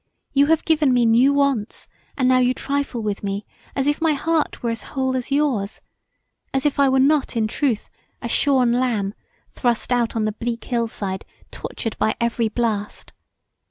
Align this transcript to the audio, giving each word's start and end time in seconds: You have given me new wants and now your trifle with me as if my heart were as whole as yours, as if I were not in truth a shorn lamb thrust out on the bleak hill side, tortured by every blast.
You 0.33 0.47
have 0.47 0.65
given 0.65 0.95
me 0.95 1.05
new 1.05 1.31
wants 1.31 1.87
and 2.17 2.27
now 2.27 2.39
your 2.39 2.55
trifle 2.55 3.03
with 3.03 3.23
me 3.23 3.45
as 3.75 3.85
if 3.85 4.01
my 4.01 4.13
heart 4.13 4.63
were 4.63 4.71
as 4.71 4.81
whole 4.97 5.15
as 5.15 5.31
yours, 5.31 5.79
as 6.55 6.65
if 6.65 6.79
I 6.79 6.89
were 6.89 6.99
not 6.99 7.37
in 7.37 7.47
truth 7.47 7.87
a 8.19 8.27
shorn 8.27 8.73
lamb 8.73 9.13
thrust 9.51 9.93
out 9.93 10.15
on 10.15 10.25
the 10.25 10.31
bleak 10.31 10.63
hill 10.63 10.87
side, 10.87 11.23
tortured 11.51 11.95
by 11.99 12.15
every 12.19 12.49
blast. 12.49 13.13